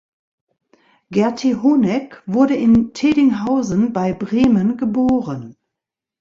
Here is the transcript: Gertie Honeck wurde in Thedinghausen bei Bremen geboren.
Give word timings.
Gertie 1.11 1.53
Honeck 1.57 2.23
wurde 2.25 2.55
in 2.55 2.91
Thedinghausen 2.95 3.93
bei 3.93 4.13
Bremen 4.13 4.75
geboren. 4.75 5.55